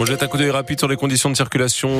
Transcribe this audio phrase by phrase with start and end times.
[0.00, 1.90] On jette un coup d'œil rapide sur les conditions de circulation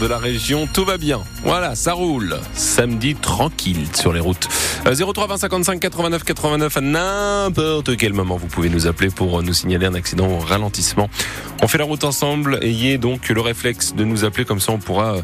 [0.00, 0.66] de la région.
[0.66, 1.22] Tout va bien.
[1.44, 2.40] Voilà, ça roule.
[2.54, 4.48] Samedi tranquille sur les routes.
[4.84, 9.52] 03 20 55 89 89 à n'importe quel moment vous pouvez nous appeler pour nous
[9.52, 11.08] signaler un accident ou un ralentissement.
[11.62, 12.58] On fait la route ensemble.
[12.62, 15.14] Ayez donc le réflexe de nous appeler comme ça on pourra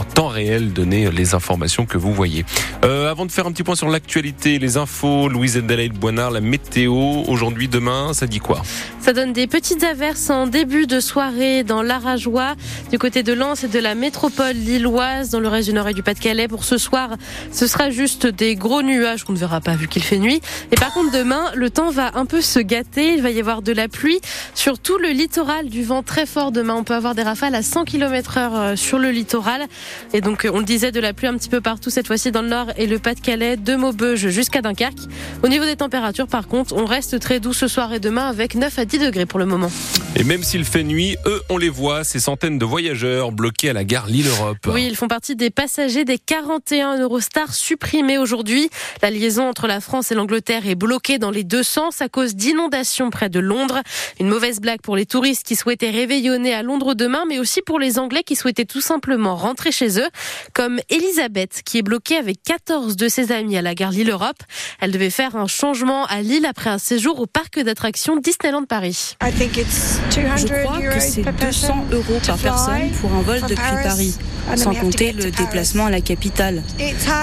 [0.00, 2.46] en temps réel donner les informations que vous voyez.
[2.84, 6.40] Euh, avant de faire un petit point sur l'actualité, les infos, Louise Adelaide Boinard, la
[6.40, 6.94] météo,
[7.28, 8.62] aujourd'hui, demain, ça dit quoi?
[9.00, 12.54] Ça donne des petites averses en début de soirée dans l'Arajois,
[12.90, 15.92] du côté de Lens et de la métropole lilloise, dans le reste du nord et
[15.92, 16.48] du Pas-de-Calais.
[16.48, 17.10] Pour ce soir,
[17.52, 20.40] ce sera juste des gros nuages qu'on ne verra pas vu qu'il fait nuit.
[20.72, 23.12] Et par contre, demain, le temps va un peu se gâter.
[23.12, 24.20] Il va y avoir de la pluie
[24.54, 26.74] sur tout le littoral, du vent très fort demain.
[26.74, 29.66] On peut avoir des rafales à 100 km heure sur le littoral.
[30.12, 32.42] Et donc, on le disait, de la pluie un petit peu partout, cette fois-ci dans
[32.42, 34.98] le nord et le Pas-de-Calais, de Maubeuge jusqu'à Dunkerque.
[35.42, 38.54] Au niveau des températures, par contre, on reste très doux ce soir et demain avec
[38.54, 39.70] 9 à 10 degrés pour le moment.
[40.16, 43.72] Et même s'il fait nuit, eux, on les voit, ces centaines de voyageurs bloqués à
[43.72, 44.58] la gare Lille-Europe.
[44.66, 48.70] Oui, ils font partie des passagers des 41 Eurostars supprimés aujourd'hui.
[49.02, 52.34] La liaison entre la France et l'Angleterre est bloquée dans les deux sens à cause
[52.34, 53.80] d'inondations près de Londres.
[54.18, 57.78] Une mauvaise blague pour les touristes qui souhaitaient réveillonner à Londres demain, mais aussi pour
[57.78, 60.08] les Anglais qui souhaitaient tout simplement rentrer chez eux,
[60.52, 64.42] comme Elisabeth, qui est bloquée avec 14 de ses amis à la gare Lille-Europe.
[64.80, 69.16] Elle devait faire un changement à Lille après un séjour au parc d'attractions Disneyland Paris.
[69.20, 74.14] Je crois que c'est 200 euros par personne pour un vol depuis Paris,
[74.56, 76.62] sans compter le déplacement à la capitale.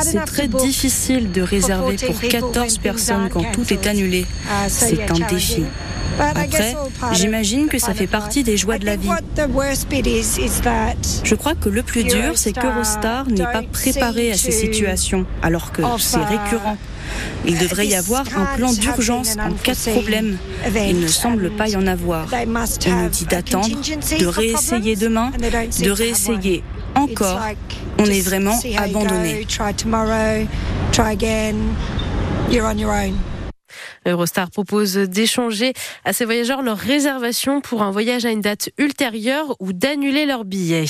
[0.02, 4.26] C'est très difficile de réserver pour 14 personnes quand tout est annulé.
[4.68, 5.64] C'est un défi.
[6.20, 6.76] Après,
[7.14, 9.10] j'imagine que ça fait partie des joies de la vie.
[11.24, 15.72] Je crois que le plus dur, c'est qu'Eurostar n'est pas préparé à ces situations, alors
[15.72, 16.78] que c'est récurrent.
[17.46, 20.38] Il devrait y avoir un plan d'urgence en cas de problème.
[20.76, 22.28] Il ne semble pas y en avoir.
[22.34, 23.70] On nous dit d'attendre,
[24.20, 25.32] de réessayer demain,
[25.82, 26.64] de réessayer
[26.96, 27.40] encore.
[28.00, 29.46] On est vraiment abandonné.
[34.08, 35.74] Eurostar propose d'échanger
[36.06, 40.46] à ces voyageurs leur réservation pour un voyage à une date ultérieure ou d'annuler leur
[40.46, 40.86] billet.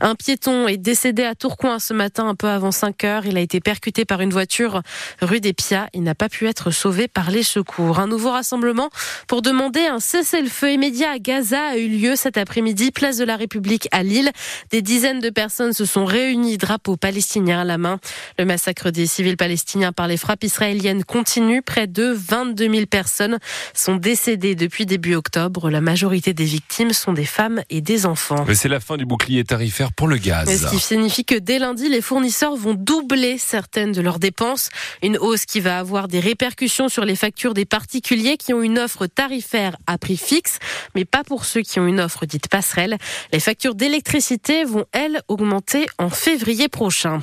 [0.00, 3.26] Un piéton est décédé à Tourcoing ce matin un peu avant 5 heures.
[3.26, 4.82] Il a été percuté par une voiture
[5.20, 5.88] rue des Piats.
[5.94, 7.98] Il n'a pas pu être sauvé par les secours.
[7.98, 8.90] Un nouveau rassemblement
[9.28, 13.36] pour demander un cessez-le-feu immédiat à Gaza a eu lieu cet après-midi, place de la
[13.36, 14.30] République à Lille.
[14.70, 17.98] Des dizaines de personnes se sont réunies, drapeau palestinien à la main.
[18.38, 21.62] Le massacre des civils palestiniens par les frappes israéliennes continue.
[21.62, 22.12] Près de
[22.44, 23.38] 22 000 personnes
[23.74, 25.68] sont décédées depuis début octobre.
[25.70, 28.44] La majorité des victimes sont des femmes et des enfants.
[28.48, 30.48] Mais c'est la fin du bouclier tarifaire pour le gaz.
[30.48, 34.70] Ce qui signifie que dès lundi, les fournisseurs vont doubler certaines de leurs dépenses.
[35.02, 38.78] Une hausse qui va avoir des répercussions sur les factures des particuliers qui ont une
[38.78, 40.58] offre tarifaire à prix fixe,
[40.94, 42.96] mais pas pour ceux qui ont une offre dite passerelle.
[43.32, 47.22] Les factures d'électricité vont, elles, augmenter en février prochain.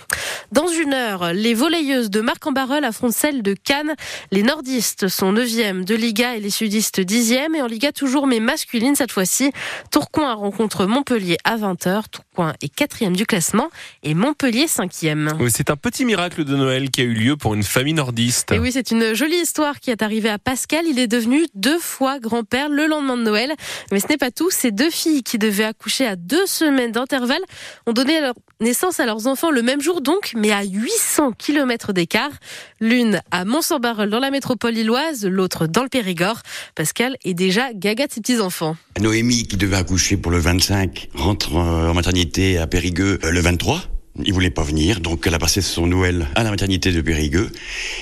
[0.51, 3.95] Dans une heure, les volleyeuses de Marc-en-Barœul affrontent celles de Cannes.
[4.31, 7.56] Les nordistes sont 9e de Liga et les sudistes 10e.
[7.56, 9.51] Et en Liga, toujours mais masculine cette fois-ci.
[9.91, 12.03] Tourcoing rencontre Montpellier à 20h.
[12.12, 13.69] Tourcoing est 4e du classement
[14.03, 15.35] et Montpellier 5e.
[15.40, 18.51] Oui, c'est un petit miracle de Noël qui a eu lieu pour une famille nordiste.
[18.51, 20.85] Et oui, c'est une jolie histoire qui est arrivée à Pascal.
[20.88, 23.53] Il est devenu deux fois grand-père le lendemain de Noël.
[23.91, 24.50] Mais ce n'est pas tout.
[24.50, 27.41] Ces deux filles qui devaient accoucher à deux semaines d'intervalle
[27.85, 31.94] ont donné leur naissance à leurs enfants le même jour donc, mais à 800 km
[31.94, 32.31] d'écart.
[32.79, 36.41] L'une à Mont-Saint-Barreul dans la métropole lilloise, l'autre dans le Périgord.
[36.75, 38.75] Pascal est déjà gaga de ses petits-enfants.
[39.00, 43.81] Noémie, qui devait accoucher pour le 25, rentre en maternité à Périgueux le 23.
[44.23, 47.51] Il voulait pas venir, donc elle a passé son Noël à la maternité de Périgueux.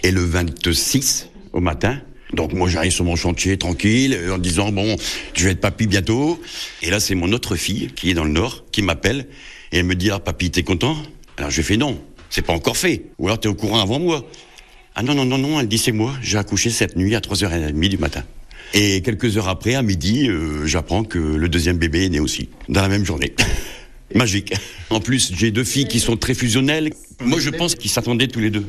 [0.04, 2.00] Et le 26, au matin,
[2.34, 4.96] donc moi j'arrive sur mon chantier tranquille en disant bon
[5.34, 6.42] je vais être papy bientôt
[6.82, 9.28] et là c'est mon autre fille qui est dans le nord qui m'appelle
[9.72, 10.98] et elle me dit ah papy t'es content?
[11.38, 13.04] Alors je fais non c'est pas encore fait.
[13.18, 14.26] Ou alors t'es au courant avant moi.
[14.96, 16.14] Ah non non non non elle dit c'est moi.
[16.22, 18.24] J'ai accouché cette nuit à 3h30 du matin.
[18.74, 22.50] Et quelques heures après à midi euh, j'apprends que le deuxième bébé est né aussi
[22.70, 23.34] dans la même journée.
[24.16, 24.54] Magique.
[24.90, 26.92] En plus j'ai deux filles qui sont très fusionnelles.
[27.22, 28.66] Moi je pense qu'ils s'attendaient tous les deux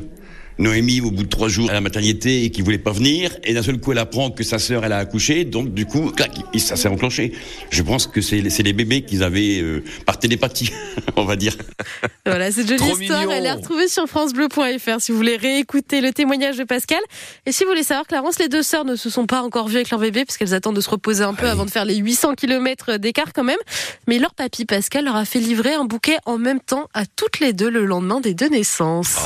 [0.59, 3.55] Noémie au bout de trois jours à la maternité et qui voulait pas venir et
[3.55, 6.33] d'un seul coup elle apprend que sa sœur elle a accouché donc du coup clac,
[6.59, 7.33] ça s'est enclenché.
[7.71, 10.71] Je pense que c'est les bébés qu'ils avaient euh, par télépathie,
[11.17, 11.57] on va dire.
[12.25, 13.33] Voilà, cette jolie Trop histoire, mignon.
[13.33, 16.99] elle est retrouvée sur francebleu.fr si vous voulez réécouter le témoignage de Pascal.
[17.47, 19.77] Et si vous voulez savoir, Clarence, les deux sœurs ne se sont pas encore vues
[19.77, 21.97] avec leur bébé parce qu'elles attendent de se reposer un peu avant de faire les
[21.97, 23.59] 800 km d'écart quand même.
[24.09, 27.41] Mais leur papy Pascal leur a fait livrer un bouquet en même temps à toutes
[27.41, 29.15] les deux le lendemain des deux naissances.